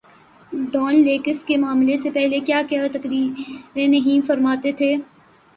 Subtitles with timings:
[0.71, 4.95] Dawn leaks کے معاملے سے پہلے کیا کیا تقریریں نہیں فرماتے تھے۔